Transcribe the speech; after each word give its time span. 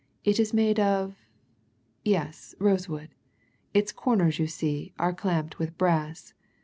It 0.23 0.39
is 0.39 0.51
made 0.51 0.79
of 0.79 1.13
yes, 2.03 2.55
rosewood. 2.57 3.11
Its 3.71 3.91
corners, 3.91 4.39
you 4.39 4.47
see, 4.47 4.93
are 4.97 5.13
clamped 5.13 5.59
with 5.59 5.77
brass. 5.77 6.33